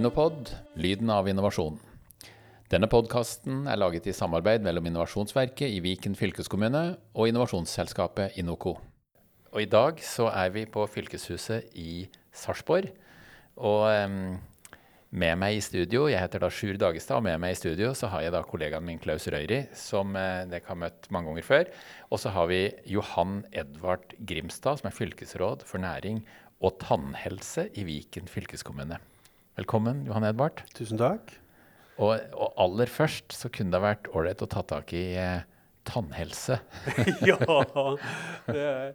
[0.00, 0.48] Innopod
[0.80, 1.74] lyden av innovasjon.
[2.72, 6.80] Denne podkasten er laget i samarbeid mellom Innovasjonsverket i Viken fylkeskommune
[7.12, 8.78] og innovasjonsselskapet Inoco.
[9.52, 12.88] Og I dag så er vi på fylkeshuset i Sarpsborg.
[13.60, 14.38] Og um,
[15.12, 18.08] med meg i studio, jeg heter da Sjur Dagestad, og med meg i studio så
[18.14, 21.74] har jeg da kollegaen min Klaus Røyri, som eh, dere har møtt mange ganger før.
[22.08, 26.24] Og så har vi Johan Edvard Grimstad, som er fylkesråd for næring
[26.64, 29.02] og tannhelse i Viken fylkeskommune.
[29.60, 30.62] Velkommen, Johan Edvard.
[30.72, 31.34] Tusen takk.
[32.00, 35.42] Og, og aller først så kunne det vært ålreit å ta tak i eh,
[35.84, 36.56] tannhelse.
[37.28, 37.36] ja,
[38.48, 38.94] er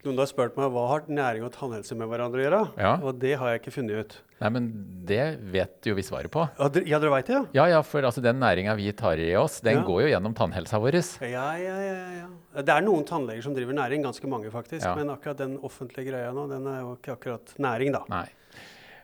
[0.00, 2.60] noen har spurt meg hva har næring og tannhelse med hverandre å gjøre.
[2.80, 2.92] Ja.
[3.04, 4.16] Og det har jeg ikke funnet ut.
[4.40, 4.66] Nei, men
[5.06, 5.22] det
[5.54, 6.42] vet jo vi svaret på.
[6.58, 7.44] Ja, dere, ja, dere vet det, ja?
[7.60, 9.86] Ja, ja, for altså, den næringa vi tar i oss, den Ja.
[9.86, 10.98] går jo gjennom tannhelsa vår.
[11.28, 12.28] Ja, ja, ja, ja.
[12.64, 14.88] Det er noen tannleger som driver næring, ganske mange faktisk.
[14.98, 18.02] Men akkurat den offentlige greia nå, den er jo ikke akkurat næring, da.
[18.10, 18.26] Nei.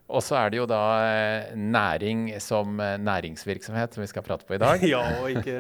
[0.07, 4.47] Og så er det jo da eh, næring som eh, næringsvirksomhet som vi skal prate
[4.47, 4.85] på i dag.
[4.95, 5.57] ja, og ikke,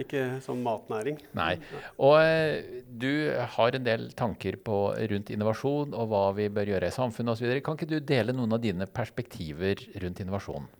[0.00, 1.20] ikke sånn matnæring.
[1.36, 1.58] Nei.
[2.00, 4.80] Og eh, du har en del tanker på,
[5.12, 7.52] rundt innovasjon og hva vi bør gjøre i samfunnet osv.
[7.60, 10.72] Kan ikke du dele noen av dine perspektiver rundt innovasjon?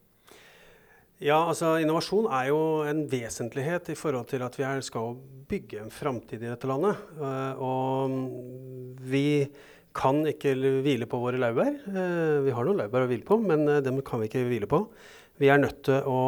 [1.21, 5.17] Ja, altså innovasjon er jo en vesentlighet i forhold til at vi er, skal
[5.49, 7.01] bygge en framtid i dette landet.
[7.65, 9.27] Og vi
[9.97, 11.73] kan ikke hvile på våre laurbær.
[11.89, 14.69] Eh, vi har noen laurbær å hvile på, men eh, dem kan vi ikke hvile
[14.71, 14.83] på.
[15.41, 16.21] Vi er nødt til å,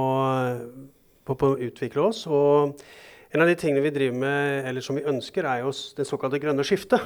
[1.28, 2.24] på, på utvikle oss.
[2.26, 2.80] Og
[3.28, 6.40] en av de tingene vi driver med, eller som vi ønsker, er jo det såkalte
[6.42, 7.04] grønne skiftet.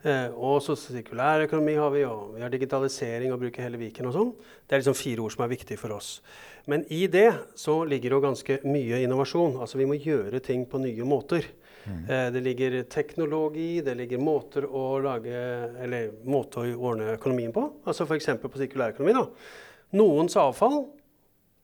[0.00, 4.08] Eh, og så sirkulær økonomi har vi, og vi har digitalisering og bruker hele Viken
[4.08, 4.30] og sånn.
[4.64, 6.14] Det er liksom fire ord som er viktige for oss.
[6.70, 7.28] Men i det
[7.58, 9.58] så ligger jo ganske mye innovasjon.
[9.60, 11.44] Altså vi må gjøre ting på nye måter.
[11.88, 15.32] Eh, det ligger teknologi, det ligger måter å lage
[15.80, 17.66] Eller måter å ordne økonomien på.
[17.88, 18.32] Altså f.eks.
[18.42, 19.16] på sirkulærøkonomi.
[19.16, 19.26] da.
[19.98, 20.84] Noens avfall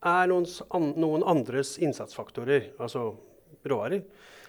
[0.07, 3.11] er noens an, noen andres innsatsfaktorer, altså
[3.67, 4.03] råvarer.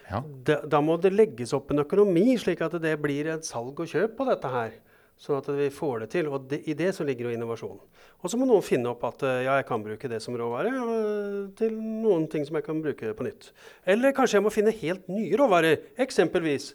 [0.08, 0.22] Ja.
[0.24, 3.90] Da, da må det legges opp en økonomi, slik at det blir et salg og
[3.92, 4.78] kjøp på dette her.
[5.18, 6.30] Sånn at vi får det til.
[6.30, 7.80] Og det, i det så ligger jo innovasjon.
[8.18, 10.72] Og så må noen finne opp at eh, ja, jeg kan bruke det som råvare
[11.58, 13.50] til noen ting som jeg kan bruke på nytt.
[13.90, 15.90] Eller kanskje jeg må finne helt nye råvarer.
[16.06, 16.72] Eksempelvis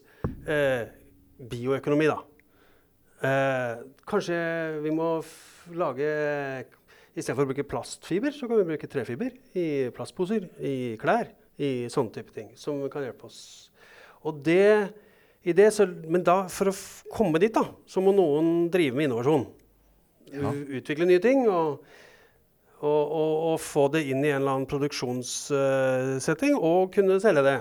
[0.50, 0.90] eh,
[1.52, 2.20] bioøkonomi, da.
[3.22, 4.38] Eh, kanskje
[4.82, 5.14] vi må
[5.78, 6.12] lage
[7.12, 11.28] Istedenfor å bruke plastfiber, så kan vi bruke trefiber i plastposer, i klær,
[11.60, 12.46] i sånne type ting.
[12.56, 13.68] Som kan hjelpe oss.
[14.24, 14.94] Og det,
[15.50, 16.76] det så, men da, for å
[17.10, 19.48] komme dit, da, så må noen drive med innovasjon.
[20.30, 20.52] Ja.
[20.78, 21.48] Utvikle nye ting.
[21.50, 21.82] og
[22.82, 27.58] og, og, og få det inn i en eller annen produksjonssetting og kunne selge det.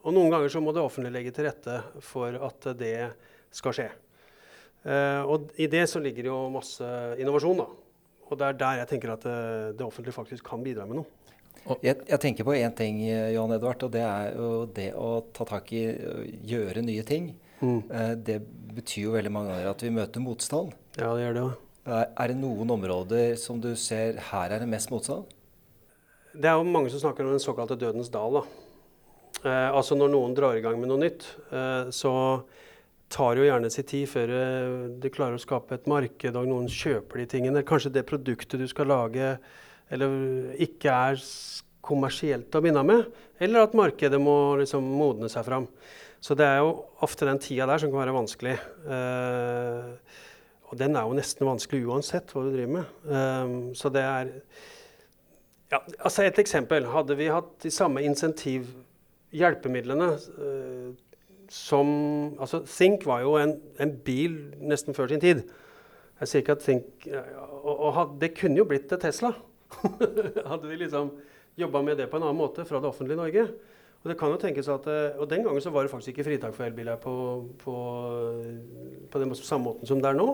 [0.00, 2.96] Og noen ganger så må det offentlige legge til rette for at det
[3.54, 3.86] skal skje.
[4.82, 6.88] Uh, og i det så ligger det jo masse
[7.20, 7.68] innovasjon, da.
[8.30, 9.38] Og det er der jeg tenker at det,
[9.78, 11.19] det offentlige faktisk kan bidra med noe.
[11.84, 15.10] Jeg, jeg tenker på én ting, eh, Johan Edvard, og det er jo det å
[15.36, 16.14] ta tak i å
[16.50, 17.34] gjøre nye ting.
[17.60, 17.82] Mm.
[18.24, 18.38] Det
[18.72, 20.72] betyr jo veldig mange ganger at vi møter motstand.
[20.96, 21.42] Ja, det gjør det.
[21.90, 25.28] Er, er det noen områder som du ser her er det mest motstand?
[26.32, 28.40] Det er jo mange som snakker om den såkalte dødens dal.
[28.40, 28.44] da.
[29.40, 32.12] Eh, altså når noen drar i gang med noe nytt, eh, så
[33.10, 36.50] tar det jo gjerne sin tid før eh, de klarer å skape et marked, og
[36.50, 37.64] noen kjøper de tingene.
[37.66, 39.32] Kanskje det produktet du skal lage
[39.90, 40.08] eller
[40.62, 41.18] ikke er
[41.84, 43.06] kommersielt å begynne med.
[43.42, 45.66] Eller at markedet må liksom modne seg fram.
[46.20, 48.56] Så det er jo ofte den tida der som kan være vanskelig.
[48.84, 49.84] Eh,
[50.70, 52.84] og den er jo nesten vanskelig uansett hva du driver med.
[53.08, 53.46] Eh,
[53.80, 54.24] så det er
[55.70, 56.84] ja, altså Et eksempel.
[56.90, 60.88] Hadde vi hatt de samme insentivhjelpemidlene eh,
[61.50, 61.86] som
[62.38, 65.38] altså Think var jo en, en bil nesten før sin tid.
[66.20, 69.30] Jeg sier ikke at Think og, og had- Det kunne jo blitt et Tesla.
[70.50, 71.12] hadde vi liksom
[71.60, 73.46] jobba med det på en annen måte fra det offentlige Norge.
[74.00, 76.24] Og det kan jo tenkes at, eh, og Den gangen så var det faktisk ikke
[76.30, 77.14] fritak for elbiler på,
[77.60, 77.74] på,
[79.10, 80.28] på den samme måten som det er nå.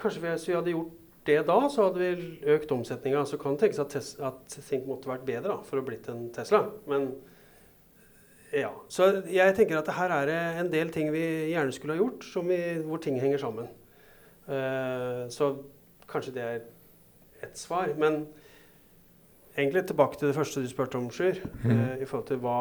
[0.00, 0.94] Kanskje hvis vi hadde gjort
[1.26, 3.24] det da, så hadde vi økt omsetninga.
[3.26, 6.08] Så kan det tenkes at, tes, at ting måtte vært bedre da, for å blitt
[6.12, 6.62] en Tesla.
[6.88, 7.10] Men
[8.54, 8.70] ja.
[8.88, 12.24] Så jeg tenker at her er det en del ting vi gjerne skulle ha gjort,
[12.46, 13.68] vi, hvor ting henger sammen.
[14.46, 15.50] Uh, så
[16.06, 16.64] kanskje det er
[17.42, 17.92] ett svar.
[17.98, 18.26] Men
[19.56, 21.40] egentlig tilbake til det første du spurte om, Sjur.
[21.64, 22.58] eh, I forhold til hva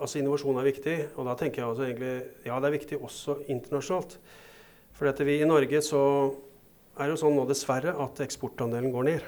[0.00, 2.14] Altså innovasjon er viktig, og da tenker jeg også egentlig
[2.44, 4.18] Ja, det er viktig også internasjonalt.
[4.92, 6.00] For at vi i Norge så
[6.98, 9.22] er det jo sånn nå dessverre at eksportandelen går ned.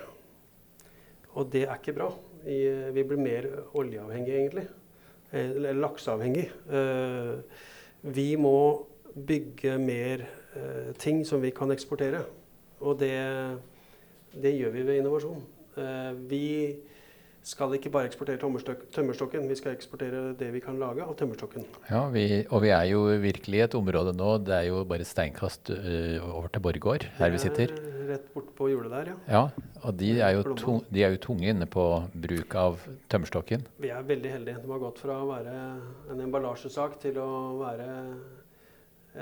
[1.38, 2.10] Og det er ikke bra.
[2.46, 2.58] I,
[2.94, 3.46] vi blir mer
[3.78, 4.66] oljeavhengig, egentlig.
[5.30, 6.50] Eh, Eller lakseavhengig.
[6.70, 7.32] Eh,
[8.02, 12.24] vi må bygge mer eh, ting som vi kan eksportere.
[12.80, 13.14] Og det,
[14.42, 15.42] det gjør vi ved innovasjon.
[15.76, 16.44] Eh, vi
[17.46, 21.66] skal ikke bare eksportere tømmerstokken, vi skal eksportere det vi kan lage av tømmerstokken.
[21.86, 25.06] Ja, vi, og vi er jo virkelig i et område nå, det er jo bare
[25.06, 27.74] steinkast uh, over til Borregaard, her vi sitter.
[28.08, 29.20] Rett bort på hjulet der, ja.
[29.30, 31.86] Ja, Og de er, jo tung, de er jo tunge inne på
[32.26, 32.82] bruk av
[33.14, 33.62] tømmerstokken.
[33.82, 34.58] Vi er veldig heldige.
[34.64, 35.56] De har gått fra å være
[36.10, 37.30] en emballasjesak til å
[37.62, 37.88] være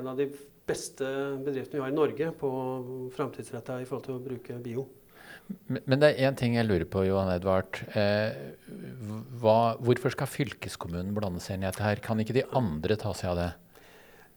[0.01, 0.31] en av de
[0.65, 1.05] beste
[1.45, 2.51] bedriftene vi har i Norge på
[3.17, 4.89] framtidsretta i forhold til å bruke bio.
[5.69, 7.81] Men det er én ting jeg lurer på, Johan Edvard.
[7.96, 8.37] Eh,
[9.41, 12.00] hva, hvorfor skal fylkeskommunen blande seg inn i dette her?
[12.05, 13.50] Kan ikke de andre ta seg av det?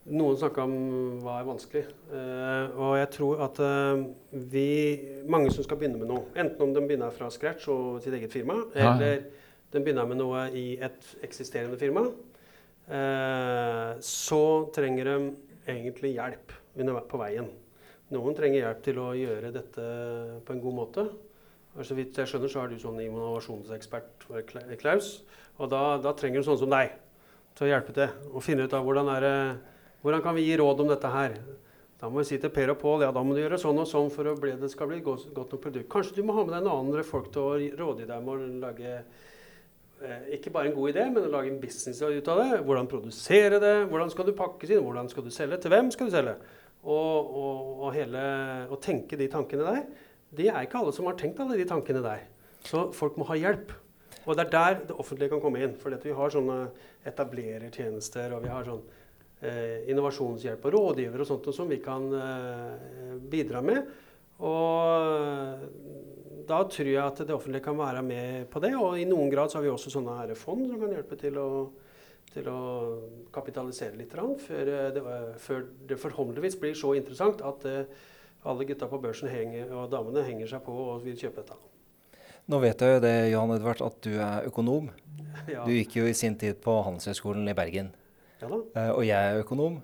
[0.08, 0.76] Noen snakka om
[1.20, 1.84] hva er vanskelig.
[2.16, 4.06] Eh, og jeg tror at eh,
[4.54, 4.70] vi
[5.28, 8.32] Mange som skal begynne med noe, enten om de begynner fra scratch og sitt eget
[8.32, 8.94] firma, ja.
[8.94, 9.26] eller
[9.74, 12.06] de begynner med noe i et eksisterende firma,
[12.88, 14.44] eh, så
[14.76, 15.18] trenger de
[15.76, 16.56] egentlig hjelp
[17.12, 17.52] på veien.
[18.16, 19.86] Noen trenger hjelp til å gjøre dette
[20.48, 21.04] på en god måte.
[21.84, 24.30] Så vidt jeg skjønner, så er du sånn innovasjonsekspert,
[24.80, 25.10] Klaus.
[25.60, 26.94] Og da, da trenger du sånne som deg
[27.58, 28.14] til å hjelpe til.
[28.32, 29.28] Og finne ut av hvordan, er,
[30.06, 31.36] hvordan kan vi gi råd om dette her.
[31.98, 33.90] Da må vi si til Per og Pål ja, da må du gjøre sånn og
[33.90, 35.90] sånn for at det skal bli godt, godt nok produkt.
[35.92, 38.52] Kanskje du må ha med deg noen andre folk til å råde deg med å
[38.62, 42.62] lage eh, ikke bare en god idé, men å lage en business ut av det.
[42.70, 46.08] Hvordan produsere det, hvordan skal du pakkes inn, hvordan skal du selge, til hvem skal
[46.08, 46.38] du selge
[46.84, 48.22] og, og, og, hele,
[48.72, 49.82] og tenke de tankene der,
[50.38, 52.26] det er ikke alle som har tenkt alle de tankene der.
[52.68, 53.72] Så folk må ha hjelp.
[54.28, 55.76] Og det er der det offentlige kan komme inn.
[55.80, 56.58] For vi har sånne
[57.08, 58.84] etablerertjenester, og vi har sånn
[59.40, 63.88] eh, innovasjonshjelp og rådgivere og sånt som vi kan eh, bidra med.
[64.44, 65.64] Og
[66.48, 68.74] da tror jeg at det offentlige kan være med på det.
[68.76, 71.50] Og i noen grad så har vi også sånne fond som kan hjelpe til å
[72.34, 72.60] til å
[73.34, 75.04] kapitalisere litt før eh, det,
[75.42, 77.90] før det forhåpentligvis blir så interessant at eh,
[78.48, 81.58] alle gutta på børsen henger, og damene henger seg på og vil kjøpe dette.
[82.48, 84.92] Nå vet jeg jo det, Johan Edvard, at du er økonom.
[85.48, 85.62] Ja.
[85.64, 87.92] Du gikk jo i sin tid på Handelshøyskolen i Bergen.
[88.42, 88.58] Ja da.
[88.76, 89.78] Eh, og jeg er økonom.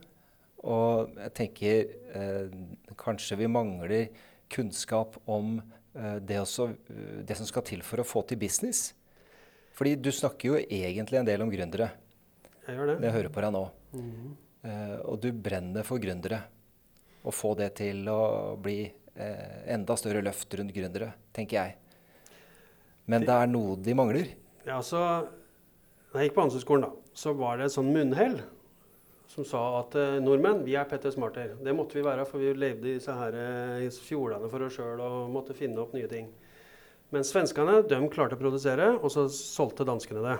[0.63, 2.56] Og jeg tenker eh,
[3.00, 4.10] kanskje vi mangler
[4.51, 6.69] kunnskap om eh, det, også,
[7.24, 8.90] det som skal til for å få til business.
[9.78, 11.92] Fordi du snakker jo egentlig en del om gründere.
[12.68, 12.98] Jeg gjør det.
[13.04, 13.68] Jeg hører på deg nå.
[13.98, 14.33] Mm
[14.63, 16.42] uh, og du brenner for gründere.
[17.24, 21.77] Å få det til å bli eh, enda større løft rundt gründere, tenker jeg.
[23.07, 24.33] Men det er noe de mangler.
[24.68, 25.00] Ja, så
[26.12, 28.36] Da jeg gikk på Handelshøyskolen, da, så var det et sånn munnhell
[29.31, 31.56] som sa at eh, nordmenn, vi er Petter Smarter.
[31.63, 33.39] Det måtte vi være, for vi levde i disse her,
[33.81, 36.27] i fjordene for oss sjøl og måtte finne opp nye ting.
[37.16, 40.38] Men svenskene de klarte å produsere, og så solgte danskene det.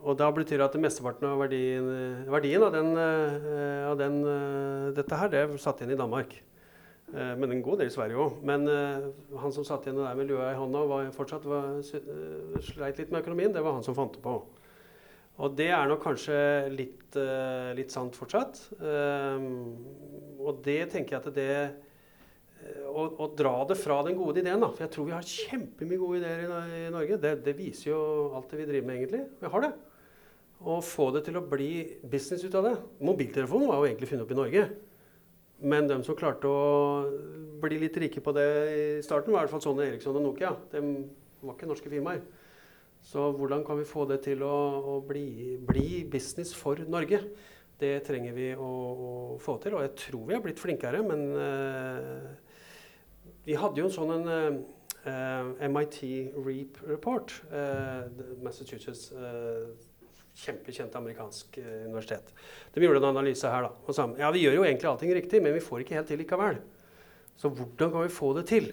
[0.00, 1.88] Og da betyr det at mesteparten av verdien,
[2.32, 6.32] verdien av, den, eh, av den, eh, dette her, det er satt igjen i Danmark.
[7.12, 8.42] Eh, men en god del i Sverige òg.
[8.42, 8.64] Men
[9.36, 13.22] han som satt igjen der med lua i hånda og fortsatt var, sleit litt med
[13.22, 14.40] økonomien, det var han som fant det på.
[15.40, 17.16] Og det er nok kanskje litt,
[17.76, 18.60] litt sant fortsatt.
[18.80, 21.74] Og det tenker jeg at det
[22.88, 24.60] å, å, dra det fra den gode ideen.
[24.60, 24.68] Da.
[24.68, 27.16] For jeg tror vi har kjempemye gode ideer i, i Norge.
[27.16, 28.00] Det, det, viser jo
[28.36, 29.24] alt det vi driver med, egentlig.
[29.40, 29.72] Vi har det
[30.60, 31.72] og få det til å bli
[32.04, 32.74] business ut av det.
[33.00, 34.64] Mobiltelefonen var jo egentlig funnet opp i Norge.
[35.60, 37.04] Men de som klarte å
[37.60, 40.54] bli litt rike på det i starten, var i hvert fall Sonny Eriksson og Nokia.
[40.72, 40.80] De
[41.40, 42.22] var ikke norske firmaer.
[43.04, 44.56] Så hvordan kan vi få det til å,
[44.92, 47.22] å bli, bli, business for Norge?
[47.80, 51.00] Det trenger vi å, å, få til, og jeg tror vi har blitt flinkere.
[51.04, 52.28] Men uh,
[53.48, 56.02] vi hadde jo en sånn en, uh, eh, MIT
[56.36, 58.04] REAP-report, uh,
[58.44, 59.08] Massachusetts
[60.38, 62.32] kjempekjent amerikansk eh, universitet.
[62.74, 63.66] De gjorde en analyse her.
[63.66, 66.10] da, og sa ja, vi gjør jo egentlig allting riktig, men vi får ikke helt
[66.10, 66.60] til likevel.
[67.40, 68.70] Så hvordan kan vi få det til?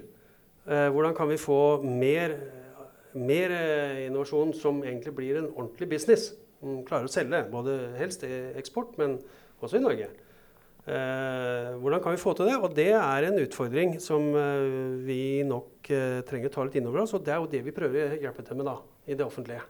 [0.67, 2.37] Eh, hvordan kan vi få mer,
[3.15, 6.31] mer eh, innovasjon som egentlig blir en ordentlig business?
[6.59, 9.19] Som klarer å selge, både helst i eksport, men
[9.61, 10.09] også i Norge.
[10.87, 12.55] Hvordan kan vi få til det?
[12.63, 14.29] Og det er en utfordring som
[15.03, 17.11] vi nok trenger å ta litt inn over oss.
[17.17, 19.65] Og det er jo det vi prøver å hjelpe til med da, i det offentlige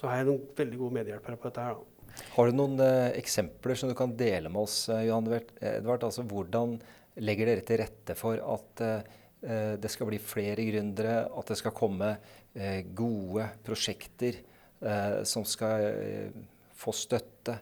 [0.00, 1.76] så har jeg noen veldig gode medhjelpere på dette her.
[1.76, 1.90] Da.
[2.34, 6.06] Har du noen eh, eksempler som du kan dele med oss, eh, Johan Edvard?
[6.08, 6.78] Altså, hvordan
[7.20, 9.10] legger dere til rette for at eh,
[9.44, 12.14] eh, det skal bli flere gründere, at det skal komme
[12.54, 16.32] eh, gode prosjekter eh, som skal
[16.80, 17.58] få støtte,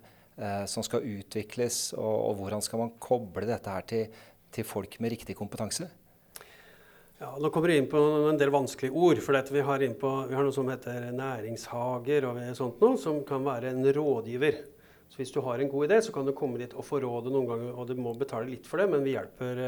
[0.70, 1.88] som skal utvikles?
[1.98, 4.20] Og, og, hvordan skal man koble dette her til,
[4.54, 5.88] til folk med riktig kompetanse?
[7.18, 7.98] Ja, Nå kommer vi inn på
[8.30, 9.18] en del vanskelige ord.
[9.18, 13.42] for vi har, på, vi, har noe som heter næringshager og sånt noe, som kan
[13.42, 14.60] være en rådgiver.
[15.10, 17.32] Så Hvis du har en god idé, så kan du komme dit og få rådet
[17.34, 17.72] noen ganger.
[17.74, 19.62] Og du må betale litt for det, men vi hjelper,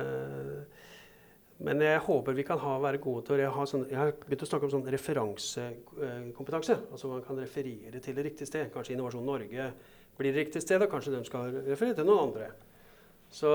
[0.00, 0.86] eh,
[1.66, 4.46] men jeg håper vi kan ha, være gode til å ha sånn, Jeg har begynt
[4.46, 6.78] å snakke om sånn referansekompetanse.
[6.88, 8.72] Altså man kan referere til det riktige sted.
[8.72, 9.68] Kanskje Innovasjon Norge
[10.16, 12.50] blir det riktige sted, og kanskje de skal referere til noen andre.
[13.32, 13.52] Så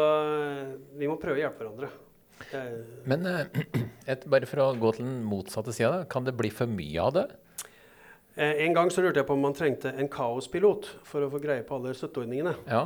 [1.00, 1.90] vi må prøve å hjelpe hverandre.
[3.10, 3.30] Men
[4.12, 7.16] et, bare for å gå til den motsatte sida, kan det bli for mye av
[7.18, 7.28] det?
[8.36, 11.42] Eh, en gang så lurte jeg på om man trengte en kaospilot for å få
[11.44, 12.54] greie på alle støtteordningene.
[12.70, 12.86] Ja.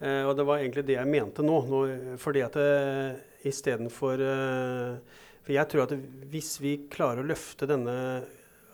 [0.00, 1.58] Eh, og det var egentlig det jeg mente nå.
[1.68, 1.80] nå
[2.20, 5.92] fordi at uh, istedenfor eh, For jeg tror at
[6.32, 7.94] hvis vi klarer å løfte denne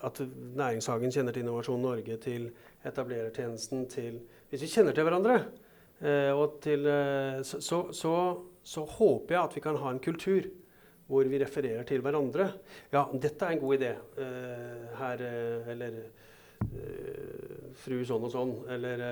[0.06, 2.48] At Næringshagen kjenner til Innovasjon Norge, til
[2.86, 4.20] etablerertjenesten, til
[4.50, 5.40] Hvis vi kjenner til hverandre,
[6.36, 6.84] og til,
[7.40, 8.12] så, så, så,
[8.62, 10.44] så håper jeg at vi kan ha en kultur
[11.06, 12.48] hvor vi refererer til hverandre.
[12.92, 18.54] Ja, dette er en god idé, uh, her uh, Eller uh, fru sånn og sånn.
[18.74, 19.06] Eller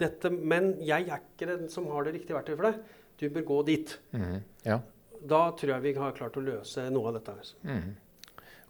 [0.00, 3.00] dette Men jeg er ikke den som har det riktige verktøyet for deg.
[3.20, 3.96] Du bør gå dit.
[4.16, 4.78] Mm, ja.
[5.20, 7.34] Da tror jeg vi har klart å løse noe av dette.
[7.36, 7.58] Altså.
[7.68, 7.90] Mm.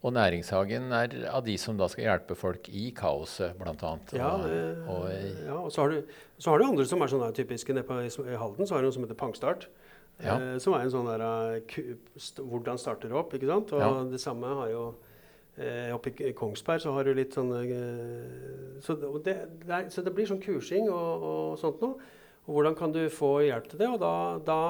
[0.00, 3.92] Og Næringshagen er av de som da skal hjelpe folk i kaoset, bl.a.
[4.16, 7.28] Ja, og, og, ja, og så har, du, så har du andre som er sånne
[7.36, 7.76] typiske.
[7.76, 9.68] Nede på, i Halden så har du noe som heter Pangstart.
[10.20, 10.36] Ja.
[10.36, 11.92] Eh, som er en sånn der uh,
[12.38, 13.32] Hvordan starter du opp?
[13.34, 13.72] ikke sant?
[13.72, 13.90] Og ja.
[14.10, 14.82] det samme har jo
[15.56, 20.04] eh, Oppe i Kongsberg så har du litt sånn uh, så, det, det er, så,
[20.04, 22.10] det, blir sånn kursing og, og sånt noe.
[22.46, 23.88] Og hvordan kan du få hjelp til det?
[23.88, 24.12] Og da,
[24.44, 24.60] da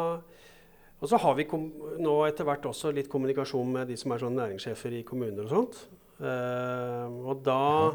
[1.01, 4.37] og så har vi nå etter hvert også litt kommunikasjon med de som er sånn
[4.37, 5.79] næringssjefer i kommuner og sånt.
[6.21, 7.87] Eh, og da ja.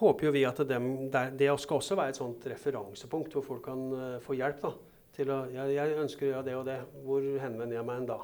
[0.00, 3.82] håper jo vi at dem, det skal også være et sånt referansepunkt hvor folk kan
[3.92, 4.64] uh, få hjelp.
[4.64, 4.72] da
[5.16, 6.78] til å jeg, jeg, ønsker å gjøre det og det.
[7.06, 8.18] Hvor henvender jeg meg en da?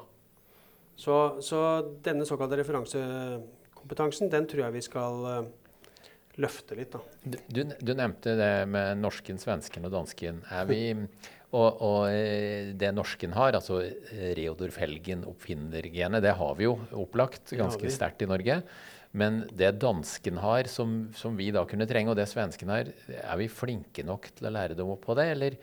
[0.99, 1.15] Så,
[1.45, 1.63] så
[2.03, 5.69] denne såkalte referansekompetansen, den tror jeg vi skal uh,
[6.41, 6.95] løfte litt.
[6.95, 7.39] Da.
[7.47, 10.43] Du, du, nevnte det med norsken, svensken og dansken.
[10.51, 10.81] Er vi,
[11.59, 13.81] og, og, eh, det norsken har, altså
[14.37, 18.61] Reodor Felgen, oppfinnergenet, det har vi jo opplagt ganske sterkt i Norge.
[19.17, 23.39] Men det dansken har, som, som, vi da kunne trenge, og det svensken har, er
[23.39, 25.31] vi flinke nok til å lære dem opp på det?
[25.33, 25.57] Eller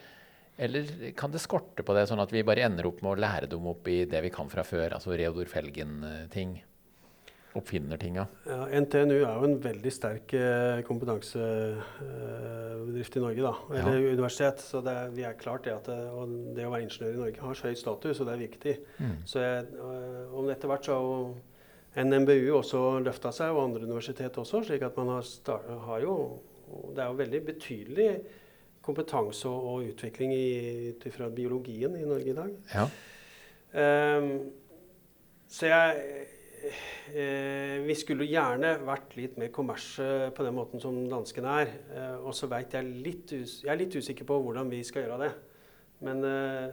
[0.56, 3.50] eller kan det skorte på det, sånn at vi bare ender opp med å lære
[3.52, 4.96] dem opp i det vi kan fra før?
[4.96, 6.56] Altså Reodor Felgen-ting?
[7.56, 8.26] Oppfinnertinga?
[8.44, 13.42] Ja, NTNU er jo en veldig sterk eh, kompetansebedrift i Norge.
[13.46, 14.12] da, Eller ja.
[14.12, 14.60] universitet.
[14.60, 15.96] Så det er, vi er klart det at det,
[16.56, 18.74] det å være ingeniør i Norge har høy status, og det er viktig.
[19.00, 19.16] Mm.
[19.28, 19.64] Så jeg,
[20.36, 24.56] om etter hvert så har NMBU også løfta seg, og andre universitet også.
[24.68, 26.14] slik at man har, start, har jo
[26.66, 28.10] Det er jo veldig betydelig
[28.86, 30.32] kompetanse og, utvikling
[30.92, 32.54] ut fra biologien i Norge i dag.
[32.74, 32.86] Ja.
[33.76, 34.30] Um,
[35.50, 35.98] så jeg
[37.14, 41.74] eh, Vi skulle gjerne vært litt mer kommersie på den måten som danskene er.
[41.92, 45.20] Eh, og så veit jeg litt Jeg er litt usikker på hvordan vi skal gjøre
[45.26, 45.32] det.
[46.04, 46.72] Men eh,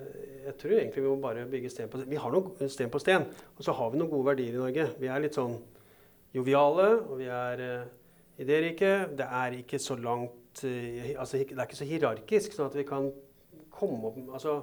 [0.50, 2.12] jeg tror egentlig vi må bare bygge sten på sten.
[2.12, 3.28] Vi har noen sten på sten.
[3.56, 4.90] Og så har vi noen gode verdier i Norge.
[5.00, 5.56] Vi er litt sånn
[6.36, 7.92] joviale, og vi er eh,
[8.44, 8.94] idérike.
[9.16, 13.10] Det er ikke så langt altså, Det er ikke så hierarkisk, sånn at vi kan
[13.74, 14.60] komme opp altså,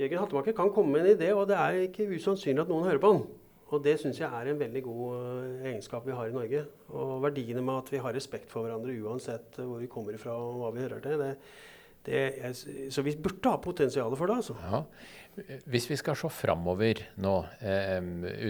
[0.00, 3.00] Jørgen Hattemaker kan komme med en idé, og det er ikke usannsynlig at noen hører
[3.02, 3.24] på han.
[3.70, 6.62] Og det syns jeg er en veldig god eh, egenskap vi har i Norge.
[6.88, 10.56] Og verdiene med at vi har respekt for hverandre uansett hvor vi kommer fra og
[10.62, 11.20] hva vi hører til.
[11.20, 11.30] Det,
[12.08, 12.56] det, er,
[12.90, 14.56] så vi burde ha potensial for det, altså.
[14.64, 14.82] Ja.
[15.70, 18.00] Hvis vi skal se framover nå, eh,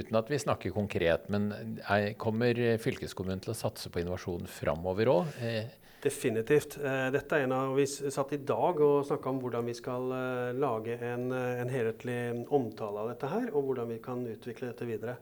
[0.01, 1.51] uten at vi snakker konkret, men
[1.85, 5.37] er, kommer fylkeskommunen til å satse på innovasjon framover òg?
[5.45, 6.79] Eh, Definitivt.
[6.81, 10.13] Eh, dette er en av, Vi satt i dag og snakka om hvordan vi skal
[10.17, 14.73] eh, lage en, eh, en helhetlig omtale av dette her, og hvordan vi kan utvikle
[14.73, 15.19] dette videre.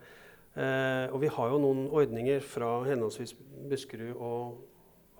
[0.55, 3.35] Eh, og vi har jo noen ordninger fra henholdsvis
[3.69, 4.65] Buskerud og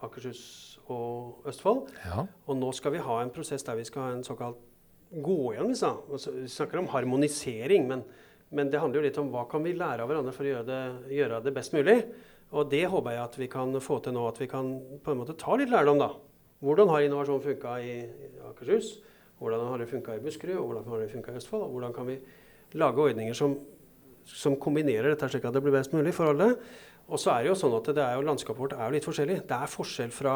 [0.03, 1.91] Akershus og Østfold.
[2.05, 2.27] ja.
[2.47, 4.63] Og nå skal vi ha en prosess der vi skal ha en såkalt
[5.11, 5.75] gå igjen.
[5.75, 8.05] Vi, vi snakker om harmonisering, men,
[8.51, 10.69] men, det handler jo litt om hva kan vi lære av hverandre for å gjøre
[10.69, 10.83] det,
[11.17, 11.99] gjøre det best mulig.
[12.57, 14.73] Og det håper jeg at vi kan få til nå, at vi kan
[15.05, 16.13] på en måte ta litt lærdom, da.
[16.65, 17.95] Hvordan har innovasjon funka i
[18.49, 18.97] Akershus?
[19.39, 20.57] Hvordan har det funka i Buskerud?
[20.59, 21.67] Og hvordan har det funka i Østfold?
[21.69, 22.17] Og hvordan kan vi
[22.81, 23.55] lage ordninger som,
[24.27, 26.57] som kombinerer dette slik at det blir best mulig for alle?
[27.09, 29.07] Og så er det jo sånn at det er jo, landskapet vårt er jo litt
[29.07, 29.39] forskjellig.
[29.49, 30.35] Det er forskjell fra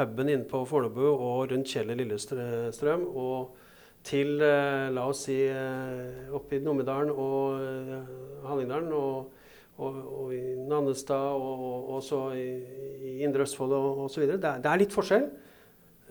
[0.00, 3.61] huben inne på Fornebu og rundt Kjeller Lillestrøm og
[4.06, 8.10] til, eh, la oss si, eh, oppe i Numedalen og eh,
[8.48, 8.92] Hallingdalen.
[8.92, 9.38] og
[9.82, 12.60] og, og, i Nannestad og, også i,
[13.08, 14.26] i Indre Østfold og osv.
[14.28, 15.24] Det, det er litt forskjell.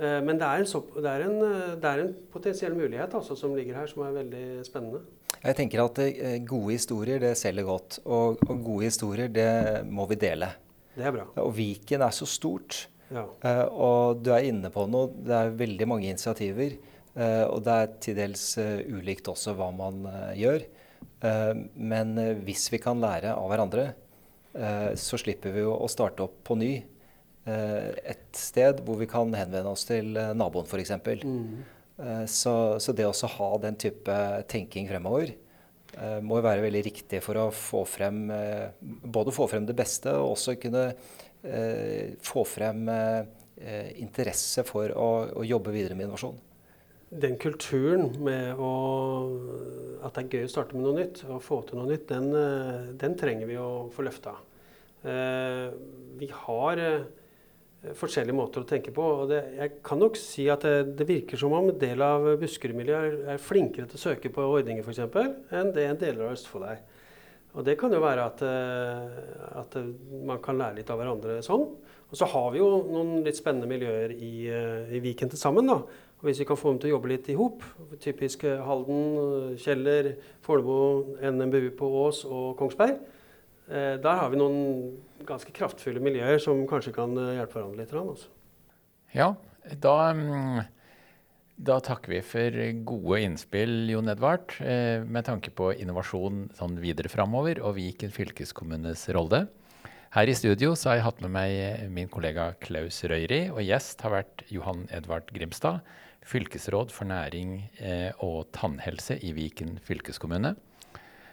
[0.01, 1.35] Men det er, en, det, er en,
[1.77, 5.03] det er, en, potensiell mulighet altså, som ligger her, som er veldig spennende.
[5.37, 6.01] Jeg tenker at
[6.49, 7.99] gode historier det selger godt.
[8.03, 10.49] Og, og, gode historier det må vi dele.
[10.97, 11.29] Det er bra.
[11.45, 12.87] Og Viken er så stort.
[13.13, 13.27] Ja.
[13.69, 15.13] Og du er inne på noe.
[15.21, 16.75] Det er veldig mange initiativer.
[17.15, 20.63] Eh, og det er til dels uh, ulikt også hva man uh, gjør.
[21.21, 23.91] Eh, men eh, hvis vi kan lære av hverandre,
[24.53, 26.73] eh, så slipper vi jo å starte opp på ny
[27.41, 30.91] et sted hvor vi kan henvende oss til naboen f.eks.
[31.25, 31.63] Mm.
[32.29, 35.31] Så, så det å ha den type tenking fremover
[36.21, 38.29] må jo være veldig riktig for å få frem
[38.77, 40.85] både få frem det beste og også kunne
[42.29, 42.85] få frem
[44.05, 45.09] interesse for å,
[45.41, 46.37] å jobbe videre med innovasjon
[47.11, 48.73] den kulturen med å,
[50.05, 52.29] at det er gøy å starte med noe nytt og få til noe nytt, den,
[52.37, 54.37] eh, den trenger vi å få løfta.
[55.03, 55.65] Eh,
[56.21, 57.03] vi har eh,
[57.97, 59.03] forskjellige måter å tenke på.
[59.23, 62.29] og det, Jeg kan nok si at det, det virker som om en del av
[62.39, 65.03] Buskerud-miljøet er, er, flinkere til å søke på ordninger f.eks.
[65.51, 66.79] enn det en deler av Østfold er.
[67.51, 68.41] Og Det kan jo være at,
[69.59, 69.73] at,
[70.23, 71.65] man kan lære litt av hverandre sånn.
[72.07, 75.67] Og så har vi jo noen litt spennende miljøer i, i Viken til sammen.
[75.67, 75.81] da,
[76.21, 77.63] og hvis vi kan få dem til å jobbe litt i hop,
[78.01, 80.11] typisk Halden, Kjeller,
[80.45, 82.99] Fornebu, NMBU på Ås og Kongsberg,
[83.65, 84.59] eh, der har vi noen
[85.25, 87.95] ganske kraftfulle miljøer som kanskje kan eh, hjelpe hverandre litt.
[87.97, 88.29] Altså.
[89.17, 89.31] Ja,
[89.81, 90.59] da, mm,
[91.57, 92.59] da, takker vi for
[92.91, 99.07] gode innspill, Jon Edvard, eh, med tanke på innovasjon sånn videre framover og Viken fylkeskommunes
[99.17, 99.47] rolle.
[100.11, 104.11] Her i studio har jeg hatt med meg min kollega Klaus Røyri, og gjest har
[104.19, 105.81] vært Johan Edvard Grimstad,
[106.25, 110.55] fylkesråd for næring eh, og tannhelse i Viken fylkeskommune.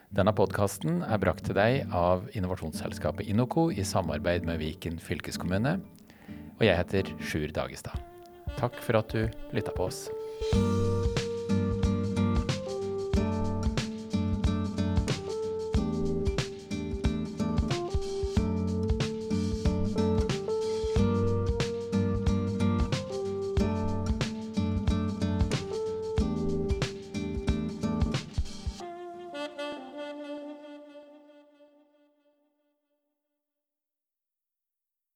[0.09, 5.77] Denne podkasten er brakt til deg av innovasjonsselskapet Inoco i samarbeid med Viken fylkeskommune.
[6.59, 8.01] Og jeg heter Sjur Dagestad.
[8.57, 10.07] Takk for at du lytta på oss.